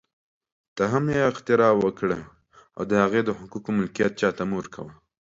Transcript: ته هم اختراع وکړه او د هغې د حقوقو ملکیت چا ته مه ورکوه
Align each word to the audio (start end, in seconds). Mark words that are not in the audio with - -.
ته 0.75 0.83
هم 0.91 1.03
اختراع 1.31 1.73
وکړه 1.83 2.19
او 2.77 2.83
د 2.91 2.93
هغې 3.03 3.21
د 3.25 3.29
حقوقو 3.39 3.69
ملکیت 3.77 4.11
چا 4.21 4.29
ته 4.37 4.43
مه 4.49 4.55
ورکوه 4.59 4.91